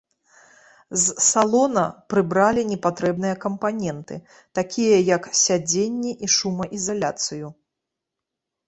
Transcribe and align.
З 1.01 1.13
салона 1.31 1.83
прыбралі 2.13 2.61
непатрэбныя 2.71 3.35
кампаненты, 3.45 4.15
такія 4.61 4.97
як 5.15 5.23
сядзенні 5.45 6.11
і 6.27 6.33
шумаізаляцыю. 6.39 7.47